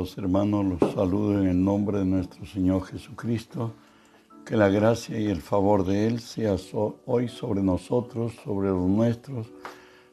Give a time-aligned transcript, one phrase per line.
[0.00, 3.72] Amados hermanos, los saludo en el nombre de nuestro Señor Jesucristo.
[4.46, 6.56] Que la gracia y el favor de Él sea
[7.04, 9.48] hoy sobre nosotros, sobre los nuestros,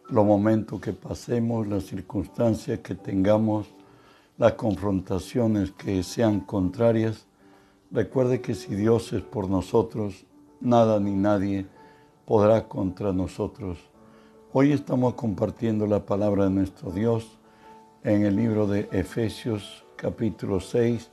[0.10, 3.68] los momentos que pasemos, las circunstancias que tengamos,
[4.38, 7.26] las confrontaciones que sean contrarias.
[7.90, 10.26] Recuerde que si Dios es por nosotros,
[10.60, 11.66] nada ni nadie
[12.26, 13.78] podrá contra nosotros.
[14.52, 17.38] Hoy estamos compartiendo la palabra de nuestro Dios
[18.08, 21.12] en el libro de Efesios capítulo 6,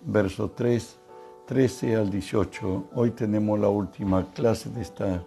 [0.00, 0.98] verso 3,
[1.46, 2.88] 13 al 18.
[2.96, 5.24] Hoy tenemos la última clase de, esta,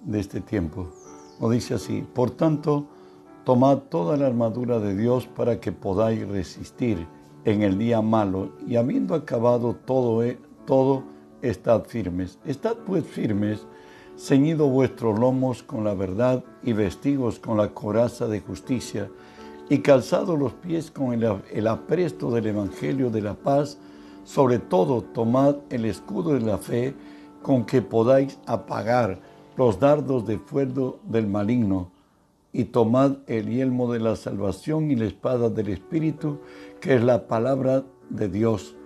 [0.00, 0.92] de este tiempo.
[1.40, 2.86] Nos dice así, por tanto,
[3.44, 7.04] tomad toda la armadura de Dios para que podáis resistir
[7.44, 11.02] en el día malo y habiendo acabado todo, eh, todo
[11.42, 12.38] estad firmes.
[12.44, 13.66] Estad pues firmes,
[14.16, 19.10] ceñido vuestros lomos con la verdad y vestidos con la coraza de justicia
[19.68, 23.78] y calzado los pies con el, apresto del Evangelio de la paz,
[24.24, 26.94] sobre todo tomad el escudo de la fe
[27.42, 29.20] con que podáis apagar
[29.56, 31.90] los dardos de fuego del maligno,
[32.52, 36.38] y tomad el yelmo de la salvación y la espada del Espíritu,
[36.80, 38.76] que es la palabra de Dios,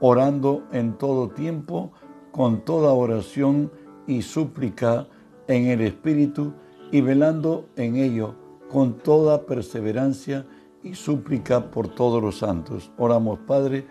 [0.00, 1.92] orando en todo tiempo,
[2.30, 3.72] con toda oración
[4.06, 5.08] y súplica
[5.48, 6.52] en el Espíritu,
[6.92, 10.46] y velando en ello con toda perseverancia
[10.82, 12.90] y súplica por todos los santos.
[12.96, 13.86] Oramos, Padre,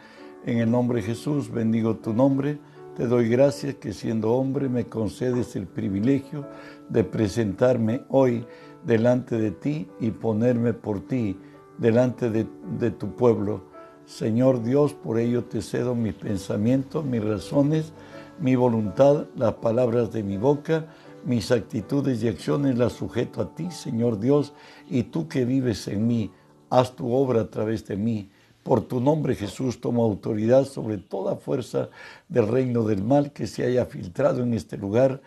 [0.46, 2.60] en el nombre de Jesús, bendigo tu nombre.
[2.96, 6.46] Te doy gracias que siendo hombre me concedes el privilegio
[6.88, 8.46] de presentarme hoy
[8.86, 11.38] delante de ti y ponerme por ti
[11.78, 13.64] delante de, tu pueblo.
[14.06, 17.92] Señor Dios, por ello te cedo mis pensamientos, mis razones,
[18.40, 20.88] mi voluntad, las palabras de mi boca
[21.26, 24.54] mis actitudes y acciones las sujeto a ti, Señor Dios,
[24.90, 26.32] y tú que vives en mí,
[26.70, 28.30] haz tu obra a través de mí.
[28.66, 31.90] Por tu nombre, Jesús, tomo autoridad sobre toda fuerza
[32.28, 35.22] del reino del mal que se haya filtrado en este lugar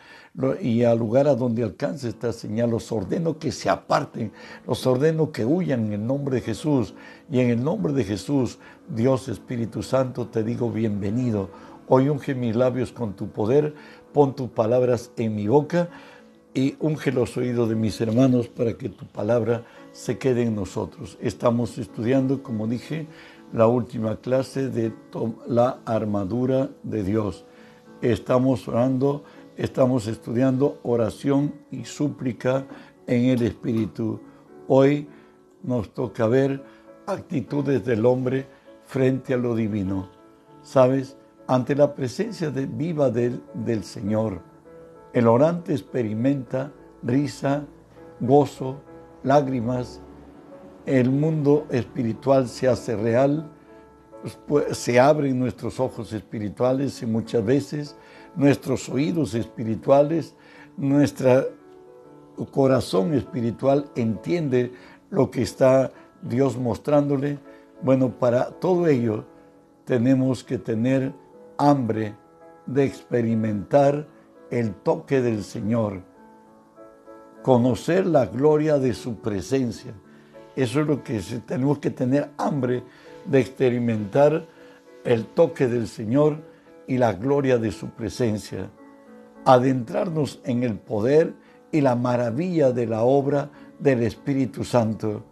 [0.60, 2.70] y al lugar a donde alcance esta señal.
[2.70, 4.32] Los ordeno que se aparten,
[4.66, 6.94] los ordeno que huyan en el nombre de Jesús.
[7.30, 8.58] Y en el nombre de Jesús,
[8.88, 11.48] Dios Espíritu Santo, te digo bienvenido.
[11.86, 13.72] Hoy unge mis labios con tu poder
[14.12, 15.88] pon tus palabras en mi boca
[16.54, 21.18] y unge los oídos de mis hermanos para que tu palabra se quede en nosotros.
[21.20, 23.06] Estamos estudiando, como dije,
[23.52, 24.92] la última clase de
[25.46, 27.44] la armadura de Dios.
[28.02, 29.24] Estamos orando,
[29.56, 32.66] estamos estudiando oración y súplica
[33.06, 34.20] en el Espíritu.
[34.68, 35.08] Hoy
[35.62, 36.62] nos toca ver
[37.06, 38.46] actitudes del hombre
[38.84, 40.10] frente a lo divino.
[40.62, 41.16] ¿Sabes?
[41.50, 44.42] Ante la presencia viva del, Señor,
[45.14, 46.70] el orante experimenta
[47.02, 47.64] risa,
[48.20, 48.82] gozo,
[49.22, 50.02] lágrimas,
[50.84, 53.50] el mundo espiritual se hace real,
[54.46, 57.96] pues, se abren nuestros ojos espirituales y muchas veces
[58.36, 60.34] nuestros oídos espirituales,
[60.76, 61.48] nuestro
[62.52, 64.70] corazón espiritual entiende
[65.08, 67.38] lo que está Dios mostrándole.
[67.80, 69.24] Bueno, para todo ello
[69.86, 71.14] tenemos que tener
[71.58, 72.14] hambre
[72.66, 74.06] de experimentar
[74.50, 76.02] el toque del Señor,
[77.42, 79.92] conocer la gloria de su presencia.
[80.56, 82.82] Eso es lo que tenemos que tener hambre
[83.26, 84.46] de experimentar
[85.04, 86.42] el toque del Señor
[86.86, 88.70] y la gloria de su presencia.
[89.44, 91.34] Adentrarnos en el poder
[91.70, 95.24] y la maravilla de la obra del Espíritu Santo.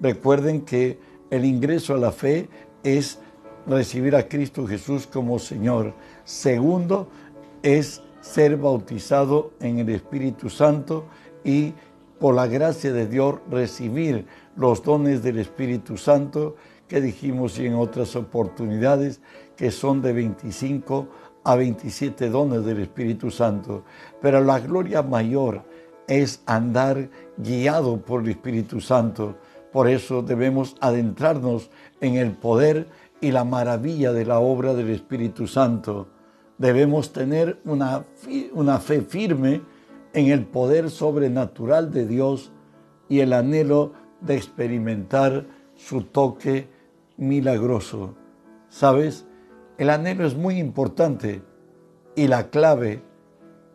[0.00, 0.98] Recuerden que
[1.30, 2.48] el ingreso a la fe
[2.82, 3.18] es
[3.66, 5.94] recibir a Cristo Jesús como Señor.
[6.24, 7.08] Segundo,
[7.62, 11.04] es ser bautizado en el Espíritu Santo
[11.44, 11.74] y
[12.18, 14.26] por la gracia de Dios recibir
[14.56, 16.56] los dones del Espíritu Santo
[16.88, 19.20] que dijimos en otras oportunidades
[19.56, 21.08] que son de 25
[21.44, 23.84] a 27 dones del Espíritu Santo.
[24.20, 25.62] Pero la gloria mayor
[26.08, 29.36] es andar guiado por el Espíritu Santo.
[29.72, 31.70] Por eso debemos adentrarnos
[32.00, 32.88] en el poder
[33.20, 36.08] y la maravilla de la obra del Espíritu Santo.
[36.58, 38.04] Debemos tener una,
[38.52, 39.62] una fe firme
[40.12, 42.52] en el poder sobrenatural de Dios
[43.08, 46.68] y el anhelo de experimentar su toque
[47.16, 48.14] milagroso.
[48.68, 49.26] ¿Sabes?
[49.78, 51.42] El anhelo es muy importante
[52.14, 53.02] y la clave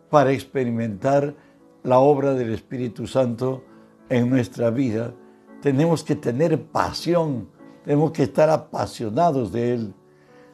[0.09, 1.35] para experimentar
[1.83, 3.63] la obra del Espíritu Santo
[4.09, 5.13] en nuestra vida.
[5.61, 7.49] Tenemos que tener pasión
[7.83, 9.93] tenemos que estar apasionados de Él,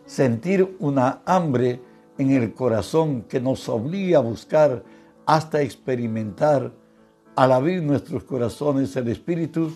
[0.06, 1.81] sentir una hambre
[2.18, 4.83] en el corazón que nos obliga a buscar
[5.25, 6.71] hasta experimentar.
[7.35, 9.71] Al abrir nuestros corazones el Espíritu,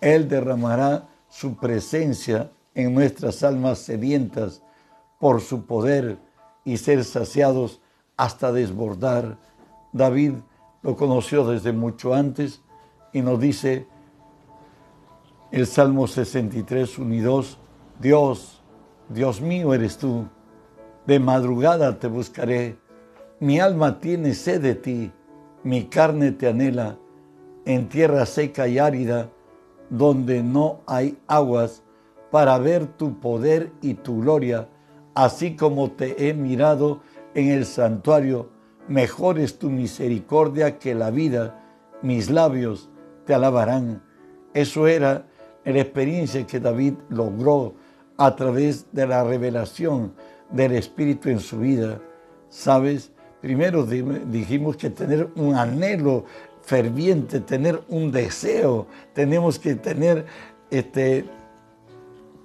[0.00, 4.62] Él derramará su presencia en nuestras almas sedientas
[5.20, 6.18] por su poder
[6.64, 7.80] y ser saciados
[8.16, 9.38] hasta desbordar.
[9.92, 10.34] David
[10.82, 12.62] lo conoció desde mucho antes
[13.12, 13.86] y nos dice
[15.52, 17.58] el Salmo 63, 1 y 2,
[17.98, 18.62] Dios,
[19.08, 20.26] Dios mío eres tú,
[21.06, 22.78] de madrugada te buscaré,
[23.40, 25.12] mi alma tiene sed de ti,
[25.64, 26.98] mi carne te anhela,
[27.64, 29.28] en tierra seca y árida,
[29.88, 31.82] donde no hay aguas,
[32.30, 34.68] para ver tu poder y tu gloria,
[35.16, 37.00] así como te he mirado
[37.34, 38.50] en el santuario,
[38.86, 41.60] mejor es tu misericordia que la vida,
[42.02, 42.88] mis labios
[43.26, 44.02] te alabarán.
[44.54, 45.26] Eso era
[45.64, 47.74] la experiencia que David logró
[48.16, 50.12] a través de la revelación
[50.50, 52.00] del Espíritu en su vida.
[52.48, 53.12] ¿Sabes?
[53.40, 56.24] Primero dijimos que tener un anhelo
[56.62, 60.26] ferviente, tener un deseo, tenemos que tener
[60.70, 61.24] este,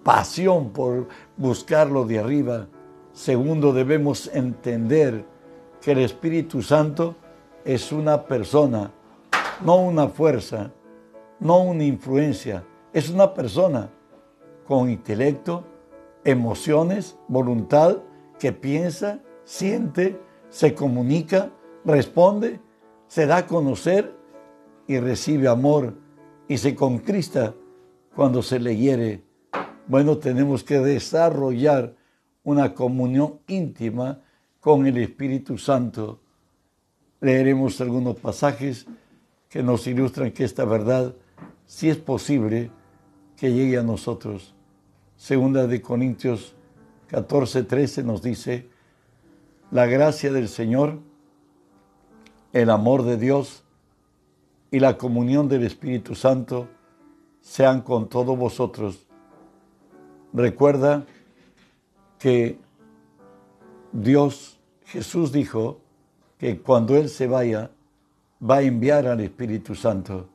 [0.04, 2.68] pasión por buscarlo de arriba.
[3.12, 5.26] Segundo, debemos entender
[5.82, 7.16] que el Espíritu Santo
[7.66, 8.92] es una persona,
[9.64, 10.72] no una fuerza,
[11.40, 12.64] no una influencia,
[12.96, 13.90] es una persona
[14.66, 15.66] con intelecto,
[16.24, 17.98] emociones, voluntad,
[18.40, 21.52] que piensa, siente, se comunica,
[21.84, 22.62] responde,
[23.10, 24.16] se da a conocer
[24.88, 25.96] y recibe amor
[26.48, 27.54] y se concrista
[28.16, 29.26] cuando se le hiere.
[29.88, 31.98] Bueno, tenemos que desarrollar
[32.46, 34.22] una comunión íntima
[34.62, 36.22] con el Espíritu Santo.
[37.20, 38.86] Leeremos algunos pasajes
[39.50, 41.14] que nos ilustran que esta verdad,
[41.66, 42.72] si es posible,
[43.38, 44.54] que llegue a nosotros.
[45.18, 46.54] Segunda de Corintios
[47.08, 48.68] 14, 13 nos dice,
[49.72, 51.00] la gracia del Señor,
[52.54, 53.64] el amor de Dios
[54.72, 56.68] y la comunión del Espíritu Santo
[57.42, 59.06] sean con todos vosotros.
[60.34, 61.06] Recuerda
[62.20, 62.58] que
[63.92, 65.80] Dios, Jesús dijo
[66.38, 67.72] que cuando Él se vaya,
[68.42, 70.28] va a enviar al Espíritu Santo.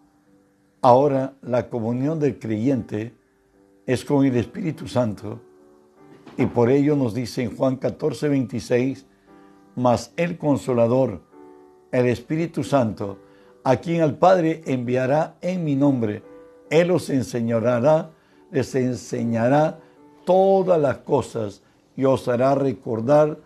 [0.82, 3.14] Ahora la comunión del creyente
[3.84, 5.38] es con el Espíritu Santo
[6.38, 9.04] y por ello nos dice en Juan 14, 26,
[9.76, 11.20] mas el consolador,
[11.92, 13.18] el Espíritu Santo,
[13.62, 16.22] a quien al Padre enviará en mi nombre,
[16.70, 18.10] Él os enseñará,
[18.50, 19.80] les enseñará
[20.24, 21.62] todas las cosas
[21.94, 23.38] y os hará recordar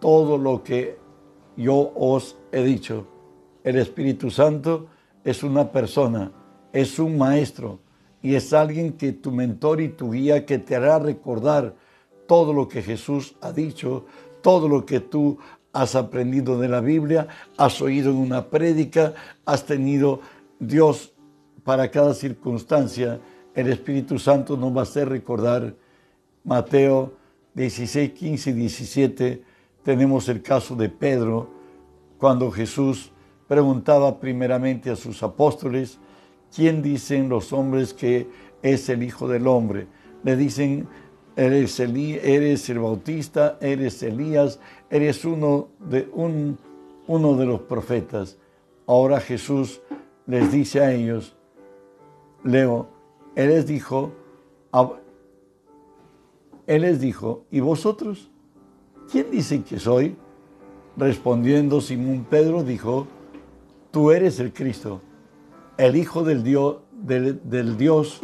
[0.00, 0.98] todo lo que
[1.56, 3.06] yo os he dicho.
[3.62, 4.88] El Espíritu Santo
[5.22, 6.32] es una persona
[6.72, 7.80] es un maestro
[8.22, 11.74] y es alguien que tu mentor y tu guía que te hará recordar
[12.26, 14.06] todo lo que Jesús ha dicho,
[14.42, 15.38] todo lo que tú
[15.72, 19.14] has aprendido de la Biblia, has oído en una prédica,
[19.44, 20.20] has tenido
[20.58, 21.12] Dios
[21.64, 23.20] para cada circunstancia.
[23.54, 25.74] El Espíritu Santo nos va a hacer recordar
[26.44, 27.14] Mateo
[27.54, 29.44] 16, 15 y 17.
[29.82, 31.50] Tenemos el caso de Pedro,
[32.18, 33.10] cuando Jesús
[33.48, 35.98] preguntaba primeramente a sus apóstoles,
[36.54, 38.28] ¿quién dicen los hombres que
[38.62, 39.86] es el Hijo del Hombre?
[40.22, 40.88] Le dicen,
[41.36, 44.60] eres, el Bautista, eres Elías,
[44.90, 46.06] eres uno de,
[47.46, 48.36] los profetas.
[48.86, 49.80] Ahora Jesús
[50.26, 51.36] les dice a ellos,
[52.44, 52.88] Leo,
[53.34, 54.12] les dijo,
[56.66, 58.30] Él les dijo, ¿y vosotros?
[59.10, 60.16] ¿Quién dicen que soy?
[60.96, 63.06] Respondiendo Simón Pedro dijo,
[63.90, 65.00] tú eres el Cristo
[65.80, 66.42] el Hijo del
[67.78, 68.20] Dios,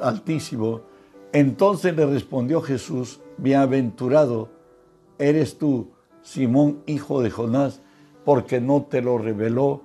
[0.00, 0.82] altísimo.
[1.32, 4.48] Entonces le respondió Jesús, bienaventurado
[5.18, 5.90] eres tú,
[6.22, 7.82] Simón, hijo de Jonás,
[8.24, 9.82] porque no te lo reveló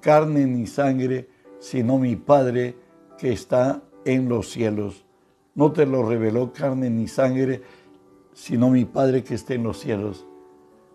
[0.00, 2.76] carne ni sangre, sino mi Padre
[3.18, 5.04] que está en los cielos.
[5.54, 7.60] No te lo reveló carne ni sangre,
[8.32, 10.24] sino mi Padre que está en los cielos.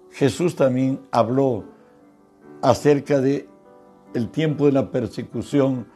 [0.09, 1.65] Jesús también habló
[2.61, 3.52] acerca de
[4.13, 5.87] el tiempo de la persecución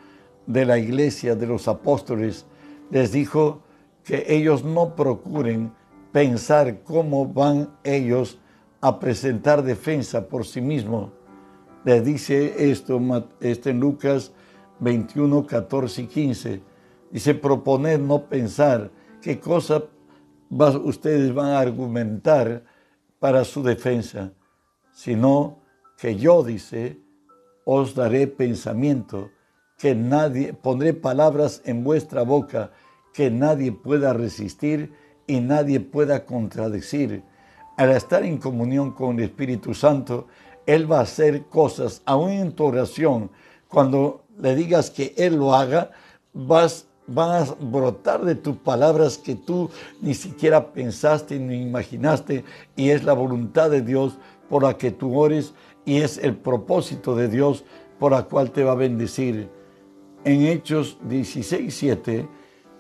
[0.45, 2.45] de la iglesia, de los apóstoles,
[2.89, 3.62] les dijo
[4.03, 5.74] que ellos no procuren
[6.12, 8.39] pensar cómo van ellos
[8.81, 11.12] a presentar defensa por sí mismos.
[11.83, 13.00] Les dice esto,
[13.39, 14.31] este en Lucas
[14.79, 16.62] 21, 14 y 15.
[17.12, 19.83] Dice, proponer no pensar qué cosa
[20.50, 22.63] ustedes van a argumentar
[23.19, 24.31] para su defensa,
[24.91, 25.59] sino
[25.97, 27.00] que yo, dice,
[27.69, 29.29] os daré pensamiento,
[29.77, 32.71] que nadie, pondré palabras en vuestra boca
[33.13, 34.93] que nadie pueda resistir
[35.27, 37.24] y nadie pueda contradecir.
[37.75, 40.27] Al estar en comunión con el Espíritu Santo,
[40.65, 43.31] Él va a hacer cosas, aún en tu oración,
[43.67, 45.91] cuando le digas que Él lo haga,
[46.33, 49.69] vas van a brotar de tus palabras que tú
[50.01, 52.43] ni siquiera pensaste ni imaginaste
[52.75, 54.17] y es la voluntad de Dios
[54.50, 55.53] por la que tú ores
[55.88, 57.63] y es el propósito de Dios
[57.98, 59.50] por la cual te va a bendecir.
[60.24, 62.27] En Hechos 16, 7,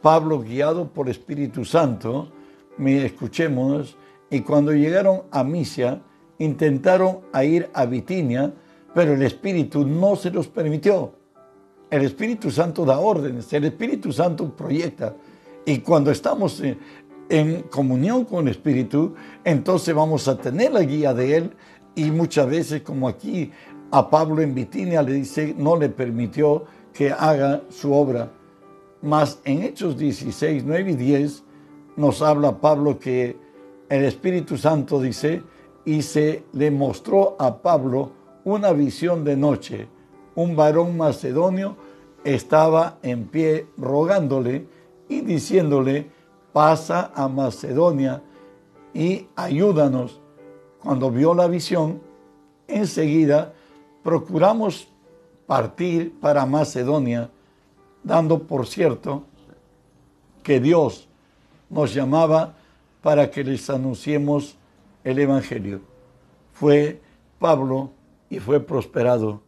[0.01, 2.31] Pablo, guiado por Espíritu Santo,
[2.77, 3.97] me escuchemos,
[4.29, 6.01] y cuando llegaron a Misia,
[6.37, 8.53] intentaron ir a Bitinia,
[8.93, 11.13] pero el Espíritu no se los permitió.
[11.89, 15.15] El Espíritu Santo da órdenes, el Espíritu Santo proyecta.
[15.65, 16.61] Y cuando estamos
[17.29, 21.51] en, comunión con el Espíritu, entonces vamos a tener la guía de Él.
[21.97, 23.51] Y muchas veces, como aquí
[23.89, 28.31] a Pablo en Bitinia le dice, no le permitió que haga su obra.
[29.01, 31.43] Mas en Hechos 16, 9 y 10
[31.95, 33.35] nos habla Pablo que
[33.89, 35.41] el Espíritu Santo dice,
[35.85, 38.11] y se le mostró a Pablo
[38.43, 39.87] una visión de noche.
[40.35, 41.77] Un varón macedonio
[42.23, 44.67] estaba en pie rogándole
[45.09, 46.11] y diciéndole,
[46.53, 48.21] pasa a Macedonia
[48.93, 50.21] y ayúdanos.
[50.81, 52.01] Cuando vio la visión,
[52.67, 53.53] enseguida
[54.03, 54.87] procuramos
[55.45, 57.29] partir para Macedonia,
[58.03, 59.23] dando por cierto
[60.43, 61.07] que Dios
[61.69, 62.55] nos llamaba
[63.01, 64.57] para que les anunciemos
[65.03, 65.81] el Evangelio.
[66.53, 67.01] Fue
[67.39, 67.91] Pablo
[68.29, 69.41] y fue prosperado.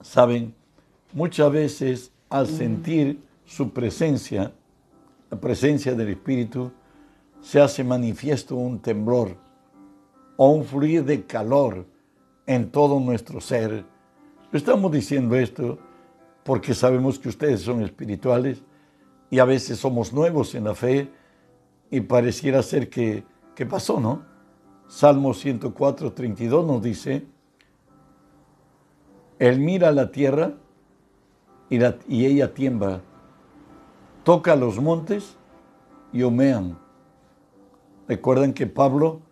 [0.00, 0.54] Saben,
[1.12, 4.52] muchas veces al sentir su presencia,
[5.30, 6.70] la presencia del Espíritu,
[7.44, 9.36] se hace manifiesto un temblor
[10.38, 11.86] o un fluir de calor
[12.46, 13.84] en todo nuestro ser.
[14.50, 15.78] Estamos diciendo esto
[16.42, 18.62] porque sabemos que ustedes son espirituales
[19.28, 21.10] y a veces somos nuevos en la fe
[21.90, 23.24] y pareciera ser que,
[23.54, 24.22] que pasó, ¿no?
[24.88, 27.26] Salmo 104, 32 nos dice,
[29.38, 30.54] Él mira la tierra
[31.68, 33.02] y, y ella tiembla,
[34.24, 35.36] toca los montes
[36.10, 36.83] y humean.
[38.08, 39.22] Recuerdan que Pablo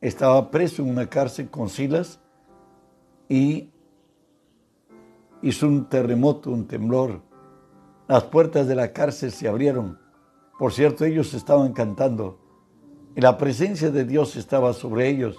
[0.00, 2.20] estaba preso en una cárcel con Silas
[3.28, 3.70] y
[5.42, 7.22] hizo un terremoto, un temblor.
[8.06, 9.98] Las puertas de la cárcel se abrieron
[10.58, 12.40] por cierto, ellos estaban cantando
[13.14, 15.36] y la presencia de Dios estaba sobre ellos.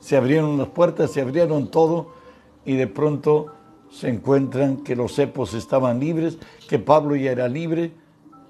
[0.00, 2.12] Se abrieron las puertas, se abrieron todo
[2.64, 3.54] y de pronto
[3.90, 7.92] se encuentran que los cepos estaban libres, que Pablo ya era libre,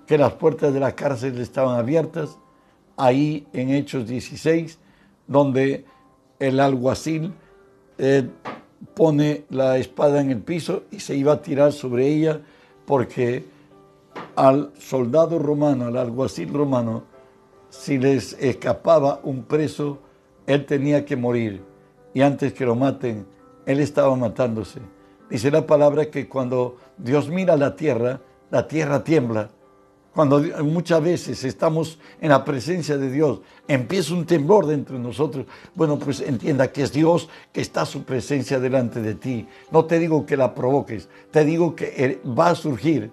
[0.06, 2.38] que las puertas de la cárcel estaban abiertas.
[2.97, 4.79] Ahí en Hechos 16,
[5.26, 5.85] donde
[6.38, 7.33] el alguacil
[7.99, 8.29] eh,
[8.95, 12.41] pone la espada en el piso y se iba a tirar sobre ella
[12.87, 13.45] porque
[14.35, 17.05] al soldado romano, al alguacil romano,
[17.69, 19.99] si les escapaba un preso,
[20.47, 21.62] él tenía que morir.
[22.15, 23.26] Y antes que lo maten,
[23.67, 24.81] él estaba matándose.
[25.29, 29.50] Dice la palabra que cuando Dios mira la tierra, la tierra tiembla.
[30.16, 35.44] Cuando muchas veces estamos en la presencia de Dios, empieza un temblor dentro de nosotros.
[35.75, 39.46] Bueno, pues entienda que es Dios que está su presencia delante de ti.
[39.70, 43.11] No te digo que la provoques, te digo que va a surgir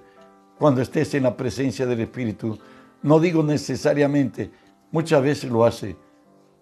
[0.58, 2.58] cuando estés en la presencia del Espíritu.
[3.02, 4.50] No digo necesariamente,
[4.90, 5.98] muchas veces lo hace,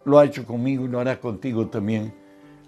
[0.05, 2.15] lo ha hecho conmigo y lo hará contigo también.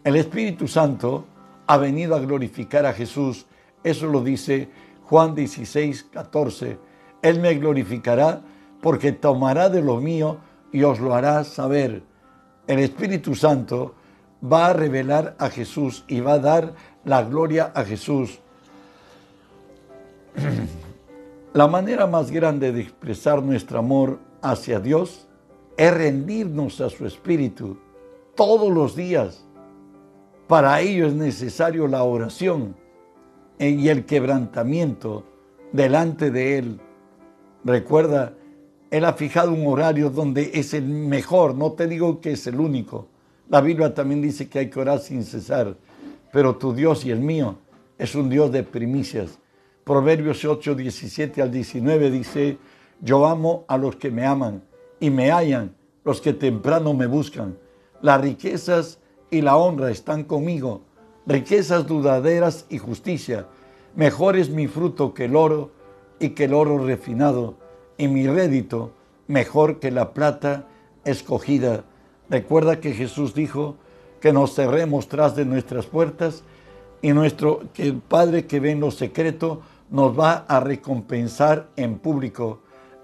[0.03, 1.25] El Espíritu Santo
[1.65, 3.48] ha venido a glorificar a Jesús.
[3.84, 4.70] Eso lo dice
[5.06, 6.93] Juan 16, 14.
[7.24, 8.42] Él me glorificará
[8.82, 10.38] porque tomará de lo mío
[10.72, 12.03] y os lo hará saber.
[12.68, 13.96] El Espíritu Santo
[14.44, 16.74] va a revelar a Jesús y va a dar
[17.06, 18.39] la gloria a Jesús.
[21.53, 25.27] La manera más grande de expresar nuestro amor hacia Dios
[25.77, 27.77] es rendirnos a su Espíritu
[28.36, 29.46] todos los días.
[30.48, 32.75] Para ello es necesario la oración
[33.60, 35.25] y el quebrantamiento
[35.72, 36.82] delante de Él.
[37.63, 38.34] Recuerda,
[38.91, 42.60] Él ha fijado un horario donde es el mejor, no te digo que es el
[42.60, 43.08] único.
[43.50, 45.75] La Biblia también dice que hay que orar sin cesar,
[46.32, 47.58] pero tu Dios y el mío
[47.98, 49.39] es un Dios de primicias.
[49.84, 52.58] Proverbios 8, 17 al 19 dice,
[53.01, 54.63] yo amo a los que me aman
[55.00, 57.58] y me hallan los que temprano me buscan.
[58.01, 60.82] Las riquezas y la honra están conmigo,
[61.25, 63.48] riquezas dudaderas y justicia.
[63.96, 65.72] Mejor es mi fruto que el oro
[66.24, 67.56] y que el oro refinado,
[67.98, 68.92] y mi rédito
[69.27, 70.68] mejor que la plata
[71.03, 71.84] escogida.
[72.30, 73.75] Recuerda que Jesús dijo
[74.22, 76.44] que nos cerremos tras de nuestras puertas
[77.01, 82.00] y nuestro que el Padre que ve en lo secreto nos va a recompensar en
[82.00, 82.60] público.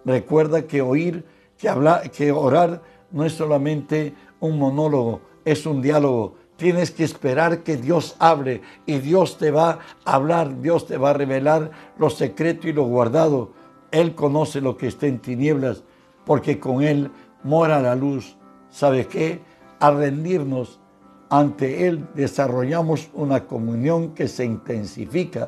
[0.05, 1.25] Recuerda que oír,
[1.57, 6.35] que hablar, que orar no es solamente un monólogo, es un diálogo.
[6.59, 11.11] Tienes que esperar que Dios hable y Dios te va a hablar, Dios te va
[11.11, 13.53] a revelar lo secreto y lo guardado.
[13.91, 15.83] Él conoce lo que está en tinieblas
[16.25, 17.11] porque con Él
[17.43, 18.35] mora la luz.
[18.69, 19.39] ¿Sabe qué?
[19.79, 20.81] Al rendirnos
[21.29, 25.47] ante Él desarrollamos una comunión que se intensifica.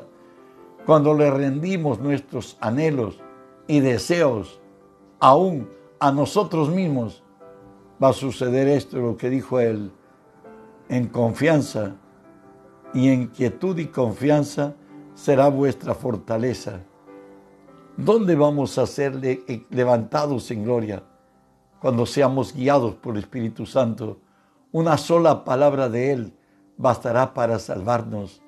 [0.86, 3.20] Cuando le rendimos nuestros anhelos
[3.66, 4.62] y deseos,
[5.20, 5.68] aún
[6.00, 7.22] a nosotros mismos,
[8.02, 9.92] va a suceder esto, lo que dijo Él,
[10.92, 11.94] en confianza
[12.92, 14.74] y en quietud y confianza
[15.14, 16.80] será vuestra fortaleza.
[17.96, 19.18] ¿Dónde vamos a ser
[19.70, 21.02] levantados en gloria?
[21.80, 24.20] Cuando seamos guiados por el Espíritu Santo.
[24.70, 26.34] Una sola palabra de Él
[26.76, 28.42] bastará para salvarnos.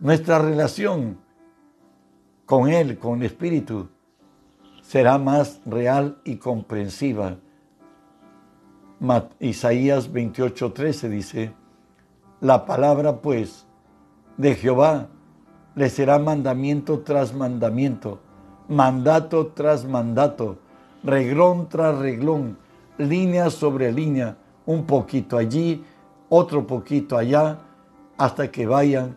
[0.00, 1.18] Nuestra relación
[2.46, 3.90] con Él, con el Espíritu,
[4.82, 7.36] será más real y comprensiva.
[9.38, 11.59] Isaías 28:13 dice,
[12.40, 13.66] la palabra pues
[14.36, 15.08] de Jehová
[15.74, 18.20] le será mandamiento tras mandamiento,
[18.68, 20.58] mandato tras mandato,
[21.04, 22.58] reglón tras reglón,
[22.98, 25.84] línea sobre línea, un poquito allí,
[26.28, 27.58] otro poquito allá,
[28.16, 29.16] hasta que vayan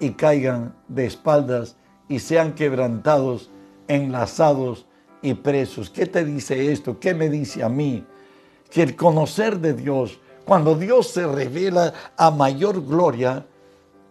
[0.00, 1.76] y caigan de espaldas
[2.08, 3.50] y sean quebrantados,
[3.86, 4.86] enlazados
[5.22, 5.90] y presos.
[5.90, 6.98] ¿Qué te dice esto?
[6.98, 8.04] ¿Qué me dice a mí?
[8.70, 10.18] Que el conocer de Dios,
[10.48, 13.44] cuando Dios se revela a mayor gloria,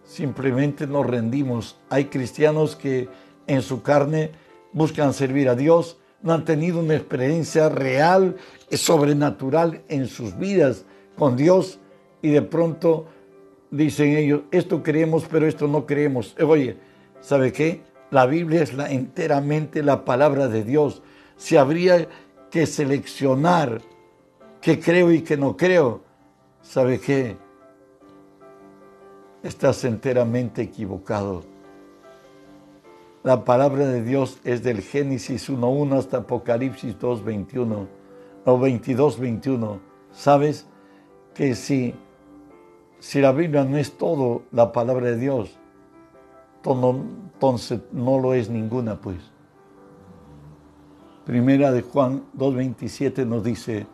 [0.04, 1.76] simplemente nos rendimos.
[1.90, 3.08] Hay cristianos que
[3.48, 4.30] en su carne
[4.72, 8.36] buscan servir a Dios, no han tenido una experiencia real,
[8.70, 10.84] sobrenatural en sus vidas
[11.16, 11.80] con Dios
[12.22, 13.06] y de pronto
[13.72, 16.36] dicen ellos, esto creemos, pero esto no creemos.
[16.40, 16.76] Oye,
[17.20, 17.82] ¿sabe qué?
[18.12, 21.02] La Biblia es enteramente la palabra de Dios.
[21.36, 22.06] Si habría
[22.48, 23.82] que seleccionar
[24.60, 26.06] qué creo y qué no creo,
[26.68, 27.34] ¿Sabe qué?
[29.42, 31.42] Estás enteramente equivocado.
[33.22, 37.86] La palabra de Dios es del Génesis 1.1 hasta Apocalipsis 2.21
[38.44, 39.78] o 22.21.
[40.12, 40.66] ¿Sabes
[41.32, 41.94] que si,
[42.98, 45.58] si la Biblia no es todo la palabra de Dios,
[46.66, 49.16] entonces no lo es ninguna, pues?
[51.24, 53.86] Primera de Juan 2.27 nos dice,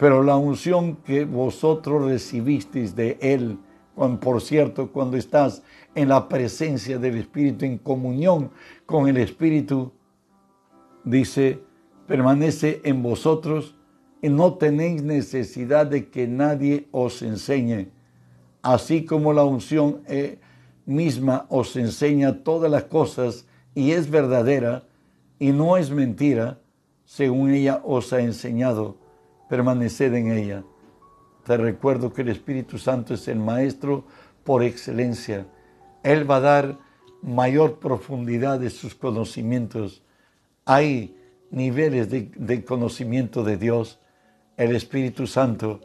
[0.00, 3.58] pero la unción que vosotros recibisteis de Él,
[4.18, 5.62] por cierto, cuando estás
[5.94, 8.50] en la presencia del Espíritu, en comunión
[8.86, 9.92] con el Espíritu,
[11.04, 11.60] dice,
[12.06, 13.76] permanece en vosotros
[14.22, 17.90] y no tenéis necesidad de que nadie os enseñe,
[18.62, 20.38] así como la unción eh,
[20.86, 24.84] misma os enseña todas las cosas y es verdadera
[25.38, 26.58] y no es mentira,
[27.04, 28.99] según ella os ha enseñado
[29.50, 30.62] permaneced en ella.
[31.44, 34.04] Te recuerdo que el Espíritu Santo es el Maestro
[34.44, 35.48] por excelencia.
[36.04, 36.78] Él va a dar
[37.20, 40.04] mayor profundidad de sus conocimientos.
[40.64, 41.16] Hay
[41.50, 43.98] niveles de, conocimiento de Dios.
[44.56, 45.80] El Espíritu Santo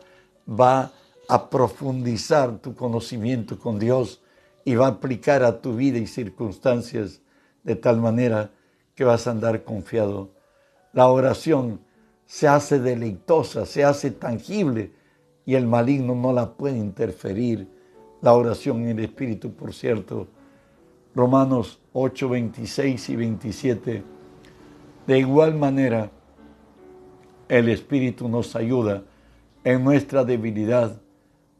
[0.47, 0.91] va
[1.27, 4.21] a profundizar tu conocimiento con Dios
[4.63, 7.19] y va a aplicar a tu vida y circunstancias
[7.63, 8.51] de tal manera
[8.93, 10.29] que vas a andar confiado.
[10.93, 11.79] La oración
[12.25, 14.91] se hace deleitosa, se hace tangible
[15.45, 17.67] y el maligno no la puede interferir.
[18.21, 20.27] La oración en el Espíritu, por cierto,
[21.13, 24.03] Romanos 8, 26 y 27.
[25.05, 26.09] De igual manera,
[27.47, 29.03] el Espíritu nos ayuda
[29.63, 30.99] en nuestra debilidad,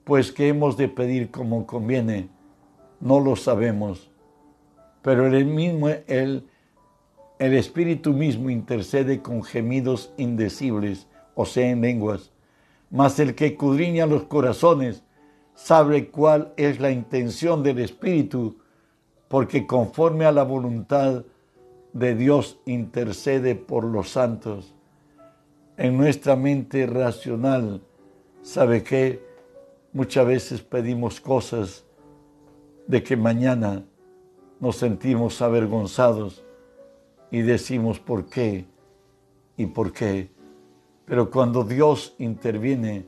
[0.04, 2.30] pues que hemos de pedir como conviene,
[3.00, 4.10] no lo sabemos,
[5.02, 6.48] pero el mismo, Él
[7.38, 12.32] el Espíritu mismo intercede con gemidos indecibles, o sea, en lenguas.
[12.90, 15.04] Mas el que cudriña los corazones
[15.54, 18.58] sabe cuál es la intención del Espíritu,
[19.28, 21.26] porque conforme a la voluntad
[21.92, 24.74] de Dios intercede por los santos.
[25.78, 27.82] En nuestra mente racional,
[28.42, 29.26] ¿sabe qué?
[29.92, 31.86] Muchas veces pedimos cosas
[32.88, 33.84] de que mañana
[34.60, 36.45] nos sentimos avergonzados
[37.32, 38.66] y decimos por qué
[39.58, 40.30] y por qué.
[41.06, 43.06] Pero cuando Dios interviene,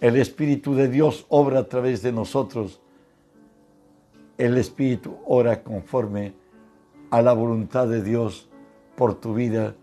[0.00, 2.80] el Espíritu de Dios obra a través de nosotros.
[4.36, 6.34] El Espíritu ora conforme
[7.10, 8.48] a la voluntad de Dios
[8.96, 9.76] por tu vida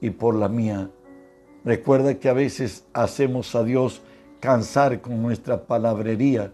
[0.00, 0.90] y por la mía.
[1.64, 4.02] Recuerda que a veces hacemos a Dios
[4.40, 6.52] cansar con nuestra palabrería.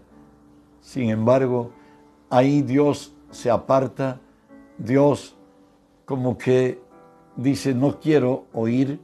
[0.79, 1.71] Sin embargo,
[2.29, 4.21] ahí Dios se aparta,
[4.77, 5.35] Dios
[6.09, 6.81] como que
[7.35, 8.99] dice, no quiero oír.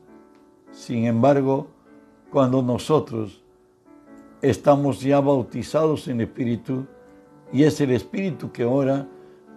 [0.71, 1.67] Sin embargo,
[2.31, 3.43] cuando nosotros
[4.41, 6.87] estamos ya bautizados en Espíritu
[7.53, 9.07] y es el Espíritu que ahora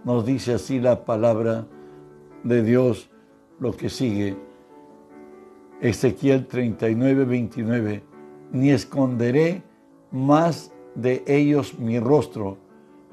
[0.04, 1.66] nos dice así la palabra
[2.44, 3.08] de Dios,
[3.60, 4.36] lo que sigue.
[5.80, 8.02] Ezequiel 39, 29.
[8.52, 9.62] Ni esconderé
[10.10, 12.58] más de ellos mi rostro,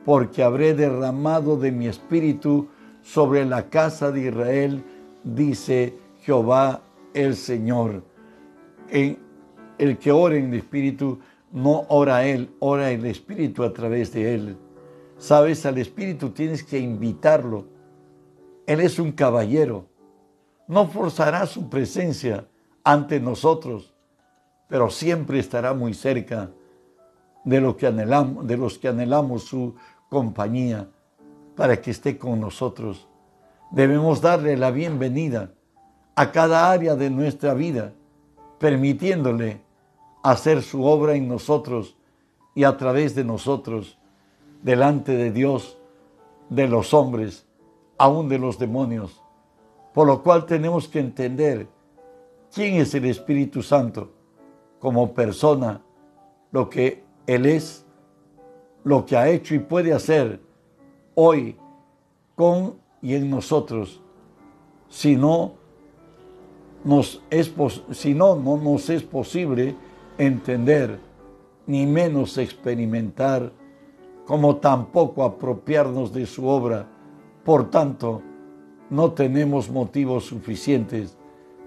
[0.04, 2.67] porque habré derramado de mi espíritu
[3.06, 4.84] sobre la casa de Israel,
[5.24, 6.82] dice Jehová
[7.13, 8.04] el Señor.
[8.89, 9.20] En
[9.78, 11.20] el que ora en el espíritu,
[11.52, 14.58] no ora él, ora el espíritu a través de él.
[15.20, 17.68] Sabes, al espíritu tienes que invitarlo.
[18.65, 19.86] Él es un caballero.
[20.68, 22.48] No forzará su presencia
[22.84, 23.94] ante nosotros,
[24.68, 26.50] pero siempre estará muy cerca
[27.44, 29.76] de, lo que anhelamos, de los que anhelamos su
[30.10, 30.89] compañía
[31.56, 33.08] para que esté con nosotros.
[33.72, 35.52] Debemos darle la bienvenida
[36.15, 37.94] a cada área de nuestra vida,
[38.60, 39.62] permitiéndole
[40.24, 41.98] hacer su obra en nosotros
[42.54, 43.98] y a través de nosotros,
[44.63, 45.78] delante de Dios,
[46.50, 47.46] de los hombres,
[47.98, 49.22] aún de los demonios.
[49.94, 51.68] Por lo cual tenemos que entender
[52.54, 54.12] quién es el Espíritu Santo
[54.80, 55.82] como persona,
[56.52, 57.86] lo que Él es,
[58.84, 60.39] lo que ha hecho y puede hacer
[61.15, 61.58] hoy
[62.36, 64.01] con y en nosotros.
[64.89, 65.54] Si no,
[66.84, 67.51] nos es,
[67.91, 69.75] si no, no nos es posible
[70.17, 70.99] entender,
[71.65, 73.51] ni menos experimentar,
[74.25, 76.88] como tampoco apropiarnos de su obra.
[77.43, 78.21] Por tanto,
[78.89, 81.17] no tenemos motivos suficientes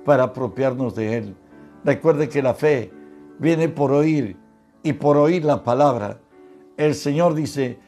[0.05, 1.37] para apropiarnos de Él.
[1.85, 2.93] Recuerde que la fe
[3.39, 4.37] viene por oír
[4.83, 6.21] y por oír la palabra.
[6.77, 7.79] El Señor dice,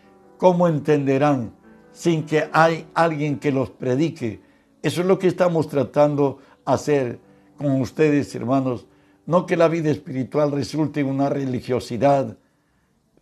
[0.41, 1.53] ¿cómo entenderán
[1.93, 4.41] sin que hay alguien que los predique?
[4.83, 7.21] Eso es lo que estamos tratando hacer
[7.59, 8.87] con ustedes, hermanos.
[9.27, 12.39] No que la vida espiritual resulte una religiosidad,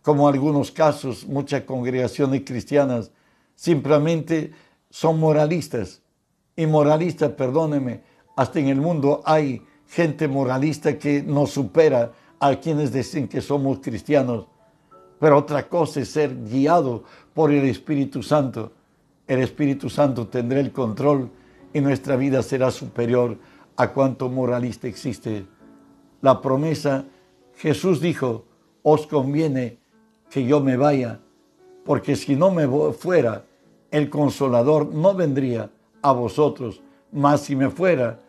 [0.01, 3.11] como algunos casos, muchas congregaciones cristianas
[3.53, 4.53] simplemente
[4.89, 6.01] son moralistas.
[6.55, 8.01] Y moralistas, perdóneme,
[8.37, 13.79] hasta en el mundo hay gente moralista que nos supera a quienes dicen que somos
[13.79, 14.47] cristianos.
[15.19, 17.03] Pero otra cosa es ser guiado
[17.33, 18.71] por el Espíritu Santo.
[19.27, 21.29] El Espíritu Santo tendrá el control
[21.73, 23.37] y nuestra vida será superior
[23.75, 25.45] a cuanto moralista existe.
[26.21, 27.05] La promesa,
[27.55, 28.45] Jesús dijo,
[28.83, 29.77] os conviene
[30.29, 31.19] que yo me vaya,
[31.85, 33.45] porque si no me fuera,
[33.91, 35.69] el consolador no vendría
[36.01, 38.19] a vosotros, mas si me fuera,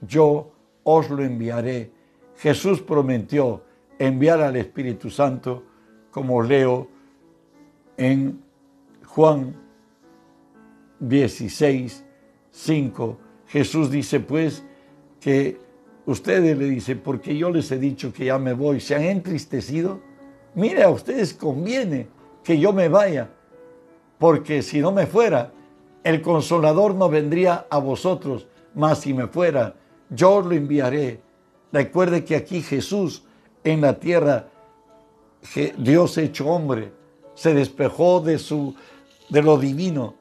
[0.00, 0.52] yo
[0.84, 1.90] os lo enviaré.
[2.36, 3.62] Jesús prometió
[3.98, 5.64] enviar al Espíritu Santo,
[6.18, 6.88] como leo
[7.96, 8.42] en
[9.06, 9.54] Juan
[10.98, 12.04] 16,
[12.50, 13.18] 5.
[13.46, 14.64] Jesús dice pues
[15.20, 15.60] que
[16.06, 20.00] ustedes le dicen, porque yo les he dicho que ya me voy, se han entristecido.
[20.56, 22.08] Mire, a ustedes conviene
[22.42, 23.30] que yo me vaya,
[24.18, 25.52] porque si no me fuera,
[26.02, 29.76] el consolador no vendría a vosotros, mas si me fuera,
[30.10, 31.20] yo lo enviaré.
[31.72, 33.24] Recuerde que aquí Jesús
[33.62, 34.48] en la tierra,
[35.76, 36.92] Dios hecho hombre,
[37.34, 38.74] se despejó de, su,
[39.28, 40.14] de lo divino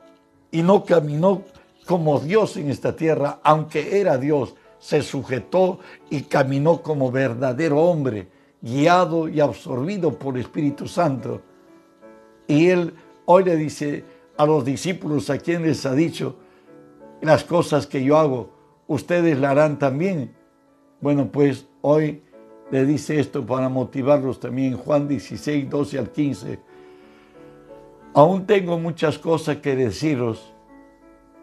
[0.51, 1.43] y no caminó
[1.85, 8.27] como Dios en esta tierra, aunque era Dios, se sujetó y caminó como verdadero hombre,
[8.61, 11.41] guiado y absorbido por el Espíritu Santo.
[12.47, 12.93] Y él
[13.25, 14.03] hoy le dice
[14.37, 16.37] a los discípulos a quienes ha dicho,
[17.21, 18.51] las cosas que yo hago,
[18.87, 20.35] ustedes la harán también.
[21.01, 22.23] Bueno, pues hoy
[22.71, 24.77] le dice esto para motivarlos también.
[24.77, 26.59] Juan 16, 12 al 15.
[28.13, 30.53] Aún tengo muchas cosas que deciros,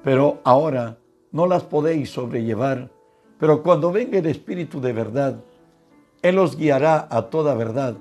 [0.03, 0.99] pero ahora
[1.33, 2.91] no las podéis sobrellevar.
[3.39, 5.37] Pero cuando venga el Espíritu de verdad,
[6.23, 7.97] Él os guiará a toda verdad,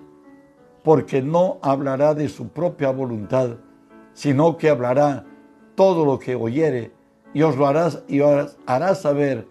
[0.84, 3.58] porque no hablará de su propia voluntad,
[4.14, 5.26] sino que hablará
[5.76, 6.92] todo lo que oyere
[7.34, 9.48] y os lo hará, y os hará saber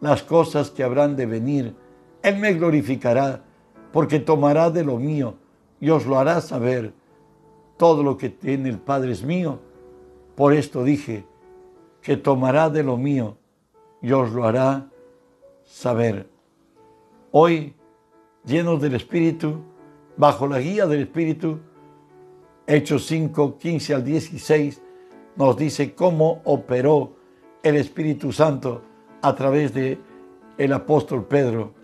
[0.00, 1.74] las cosas que habrán de venir.
[2.28, 3.42] Él me glorificará,
[3.90, 5.36] porque tomará de lo mío
[5.80, 6.92] y os lo hará saber.
[7.78, 9.60] Todo lo que tiene el Padre es mío.
[10.36, 11.24] Por esto dije
[12.02, 13.38] que tomará de lo mío
[14.02, 14.90] y os lo hará
[15.64, 16.28] saber.
[17.30, 17.74] Hoy,
[18.44, 19.62] llenos del Espíritu,
[20.18, 21.60] bajo la guía del Espíritu,
[22.66, 24.82] Hechos 5, 15 al 16,
[25.36, 27.16] nos dice cómo operó
[27.62, 28.82] el Espíritu Santo
[29.22, 29.98] a través de
[30.58, 31.77] el apóstol Pedro.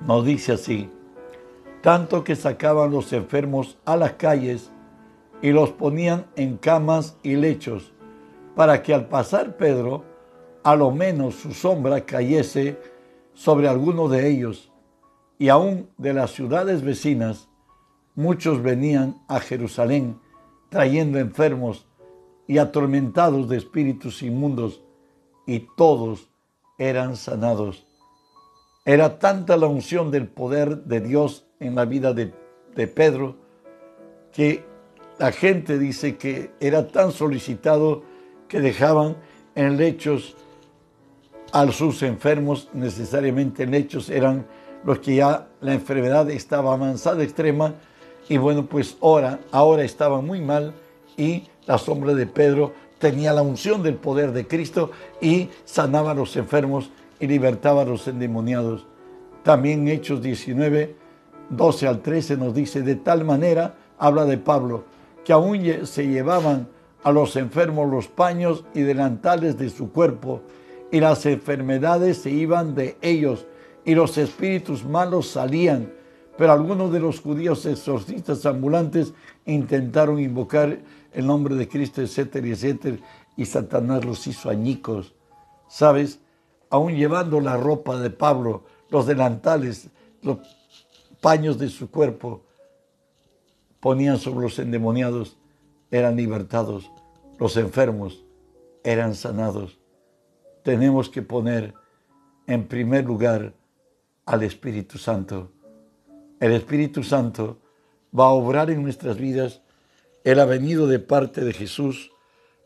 [0.00, 0.90] Nos dice así,
[1.82, 4.70] tanto que sacaban los enfermos a las calles
[5.42, 7.92] y los ponían en camas y lechos,
[8.54, 10.04] para que al pasar Pedro
[10.64, 12.78] a lo menos su sombra cayese
[13.34, 14.72] sobre alguno de ellos.
[15.40, 17.48] y aún de las ciudades vecinas,
[18.16, 20.18] muchos venían a Jerusalén
[20.68, 21.86] trayendo enfermos
[22.48, 24.82] y atormentados de espíritus inmundos,
[25.46, 26.28] y todos
[26.76, 27.87] eran sanados.
[28.84, 32.32] Era tanta la unción del poder de Dios en la vida de,
[32.74, 33.36] de Pedro
[34.32, 34.64] que
[35.18, 38.02] la gente dice que era tan solicitado
[38.46, 39.16] que dejaban
[39.54, 40.36] en lechos
[41.52, 44.46] a sus enfermos, necesariamente en lechos eran
[44.84, 47.74] los que ya la enfermedad estaba avanzada extrema.
[48.28, 50.74] Y bueno, pues ahora, ahora estaban muy mal
[51.16, 56.14] y la sombra de Pedro tenía la unción del poder de Cristo y sanaba a
[56.14, 58.86] los enfermos y libertaba a los endemoniados.
[59.42, 60.96] También Hechos 19,
[61.50, 64.84] 12 al 13 nos dice, de tal manera, habla de Pablo,
[65.24, 66.68] que aún se llevaban
[67.02, 70.42] a los enfermos los paños y delantales de su cuerpo,
[70.90, 73.46] y las enfermedades se iban de ellos,
[73.84, 75.92] y los espíritus malos salían.
[76.36, 79.12] Pero algunos de los judíos exorcistas ambulantes
[79.44, 80.78] intentaron invocar
[81.12, 82.98] el nombre de Cristo, etcétera, etcétera,
[83.36, 85.14] y Satanás los hizo añicos.
[85.68, 86.20] ¿Sabes?
[86.70, 89.88] Aún llevando la ropa de Pablo, los delantales,
[90.22, 90.38] los
[91.20, 92.42] paños de su cuerpo,
[93.80, 95.36] ponían sobre los endemoniados,
[95.90, 96.90] eran libertados,
[97.38, 98.24] los enfermos
[98.84, 99.78] eran sanados.
[100.62, 101.74] Tenemos que poner
[102.46, 103.54] en primer lugar
[104.26, 105.50] al Espíritu Santo.
[106.40, 107.58] El Espíritu Santo
[108.18, 109.62] va a obrar en nuestras vidas.
[110.24, 112.10] Él ha venido de parte de Jesús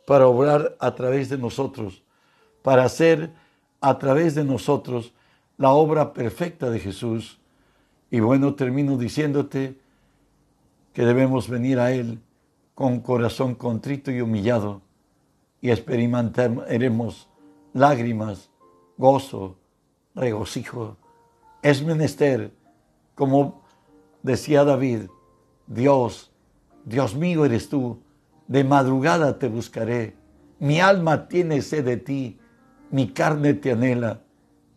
[0.07, 2.03] para obrar a través de nosotros,
[2.63, 3.33] para hacer
[3.83, 5.13] a través de nosotros
[5.59, 7.41] la obra perfecta de Jesús.
[8.11, 9.79] Y bueno, termino diciéndote,
[10.93, 12.21] que debemos venir a Él
[12.75, 14.83] con corazón contrito y humillado
[15.61, 17.29] y experimentaremos
[17.73, 18.51] lágrimas,
[18.99, 19.57] gozo,
[20.15, 20.97] regocijo.
[21.63, 22.53] Es menester,
[23.15, 23.63] como
[24.23, 25.03] decía David,
[25.67, 26.31] Dios,
[26.85, 28.01] Dios mío eres tú,
[28.49, 30.17] de madrugada te buscaré,
[30.59, 32.39] mi alma tiene sed de ti,
[32.93, 34.21] mi carne te anhela,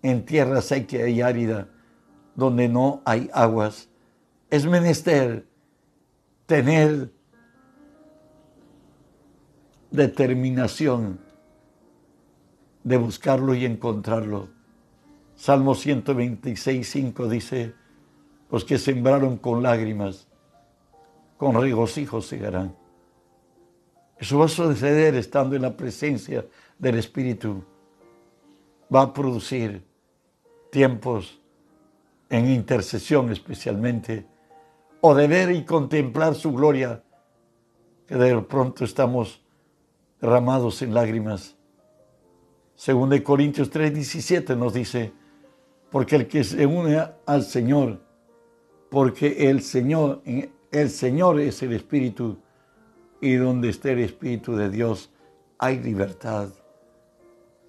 [0.02, 1.68] en tierra seca y árida,
[2.36, 3.90] donde no hay aguas.
[4.50, 5.46] Es menester
[6.46, 7.12] tener
[9.92, 11.20] determinación
[12.84, 14.50] de buscarlo y encontrarlo.
[15.36, 17.74] Salmo 126, 5 dice,
[18.50, 20.28] los que sembraron con lágrimas,
[21.38, 22.76] con regocijo segarán.
[24.18, 26.46] Eso va a suceder estando en la presencia
[26.80, 27.75] del Espíritu.
[28.94, 29.84] Va a producir
[30.72, 31.40] tiempos
[32.30, 34.26] en intercesión especialmente
[35.02, 37.04] o de ver y contemplar su gloria,
[38.08, 39.44] que de pronto estamos
[40.20, 41.56] derramados en lágrimas.
[42.76, 45.14] Según de Corintios 3:17 nos dice,
[45.92, 48.02] porque el que se une al Señor,
[48.90, 50.22] porque el Señor,
[50.72, 52.38] el Señor es el Espíritu,
[53.22, 55.12] y donde esté el Espíritu de Dios
[55.58, 56.50] hay libertad.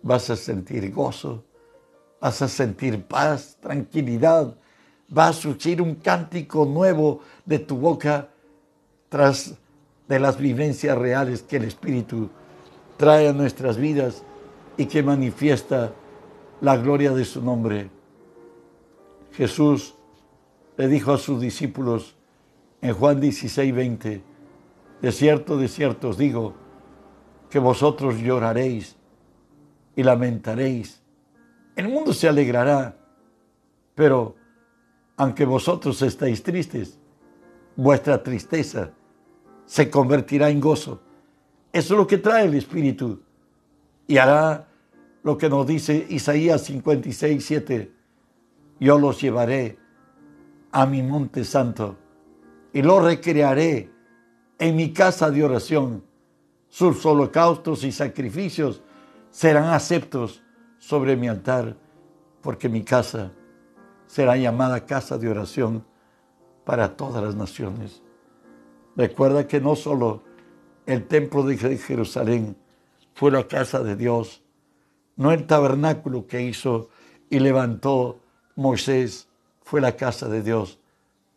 [0.06, 1.42] Vas a sentir gozo,
[2.20, 4.56] vas a sentir paz, tranquilidad,
[5.10, 8.28] va a surgir un cántico nuevo de tu boca
[9.08, 9.56] tras
[10.06, 12.30] de las vivencias reales que el Espíritu
[12.96, 14.22] trae a nuestras vidas
[14.76, 15.92] y que manifiesta
[16.60, 17.90] la gloria de su nombre.
[19.32, 19.96] Jesús
[20.76, 22.14] le dijo a sus discípulos
[22.80, 24.22] en Juan 16, 20,
[25.02, 26.54] de cierto, de cierto os digo,
[27.50, 28.94] que vosotros lloraréis
[29.96, 31.02] y lamentaréis.
[31.74, 32.96] El mundo se alegrará,
[33.94, 34.36] pero
[35.16, 36.98] aunque vosotros estáis tristes,
[37.74, 38.92] vuestra tristeza
[39.64, 41.00] se convertirá en gozo.
[41.72, 43.20] Eso es lo que trae el Espíritu
[44.06, 44.68] y hará
[45.22, 47.92] lo que nos dice Isaías 56, 7.
[48.78, 49.78] Yo los llevaré
[50.70, 51.96] a mi monte santo
[52.72, 53.90] y los recrearé
[54.58, 56.04] en mi casa de oración.
[56.68, 58.82] Sus holocaustos y sacrificios
[59.36, 60.42] serán aceptos
[60.78, 61.76] sobre mi altar,
[62.40, 63.32] porque mi casa
[64.06, 65.84] será llamada casa de oración
[66.64, 68.00] para todas las naciones.
[68.96, 70.22] Recuerda que no solo
[70.86, 72.56] el templo de Jerusalén
[73.12, 74.42] fue la casa de Dios,
[75.16, 76.88] no el tabernáculo que hizo
[77.28, 78.20] y levantó
[78.54, 79.28] Moisés
[79.60, 80.78] fue la casa de Dios.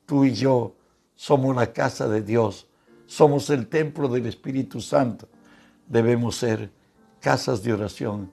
[0.06, 0.74] Tú y yo
[1.16, 2.66] somos la casa de Dios,
[3.08, 5.28] somos el templo del Espíritu Santo.
[5.86, 6.79] Debemos ser
[7.20, 8.32] casas de oración.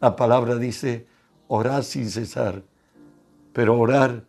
[0.00, 1.06] La palabra dice,
[1.48, 2.62] orar sin cesar.
[3.52, 4.24] Pero orar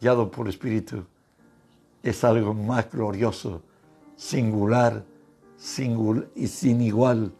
[0.00, 1.04] guiado por Espíritu
[2.02, 3.62] es algo más glorioso,
[4.16, 5.04] singular,
[6.34, 7.32] y sin igual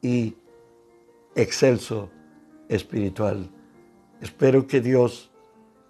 [0.00, 0.36] y
[1.34, 2.08] excelso
[2.68, 3.50] espiritual.
[4.20, 5.30] Espero que Dios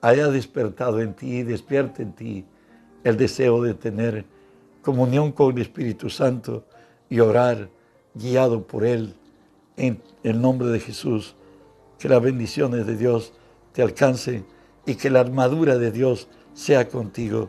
[0.00, 2.46] haya despertado en ti, despierte en ti
[3.04, 4.24] el deseo de tener
[4.80, 6.64] comunión con el Espíritu Santo
[7.10, 7.68] y orar
[8.14, 9.14] guiado por Él
[9.76, 11.34] en el nombre de Jesús.
[11.98, 13.32] Que las bendiciones de Dios
[13.72, 14.44] te alcancen
[14.86, 17.48] y que la armadura de Dios sea contigo.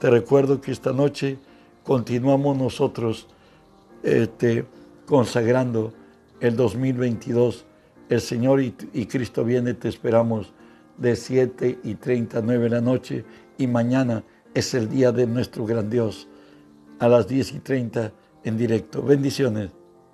[0.00, 1.38] Te recuerdo que esta noche
[1.84, 3.28] continuamos nosotros
[4.02, 4.64] este,
[5.06, 5.92] consagrando
[6.40, 7.64] el 2022.
[8.08, 8.72] El Señor y,
[9.06, 10.52] Cristo viene, te esperamos
[10.96, 13.24] de 7 y 39 de la noche
[13.58, 16.28] y mañana es el día de nuestro gran Dios
[16.98, 18.12] a las 10 y 30
[18.44, 19.02] en directo.
[19.02, 19.77] Bendiciones.